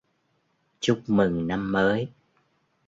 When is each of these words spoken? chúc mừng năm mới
chúc 0.79 0.99
mừng 1.07 1.47
năm 1.47 1.71
mới 1.71 2.09